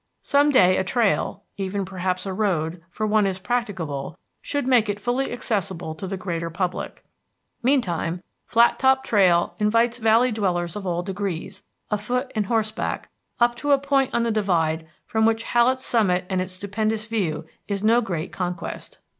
Some 0.23 0.49
day 0.49 0.77
a 0.77 0.83
trail, 0.83 1.43
even 1.57 1.85
perhaps 1.85 2.25
a 2.25 2.33
road, 2.33 2.81
for 2.89 3.05
one 3.05 3.27
is 3.27 3.37
practicable, 3.37 4.17
should 4.41 4.65
make 4.65 4.89
it 4.89 4.99
fully 4.99 5.31
accessible 5.31 5.93
to 5.93 6.07
the 6.07 6.17
greater 6.17 6.49
public. 6.49 7.05
Meantime 7.61 8.23
Flattop 8.47 9.03
Trail 9.03 9.53
invites 9.59 9.99
valley 9.99 10.31
dwellers 10.31 10.75
of 10.75 10.87
all 10.87 11.03
degrees, 11.03 11.61
afoot 11.91 12.31
and 12.33 12.47
horseback, 12.47 13.09
up 13.39 13.53
to 13.57 13.73
a 13.73 13.77
point 13.77 14.11
on 14.11 14.23
the 14.23 14.31
divide 14.31 14.87
from 15.05 15.27
which 15.27 15.43
Hallett's 15.43 15.85
summit 15.85 16.25
and 16.31 16.41
its 16.41 16.53
stupendous 16.53 17.05
view 17.05 17.45
is 17.67 17.83
no 17.83 18.01
great 18.01 18.31
conquest. 18.31 18.97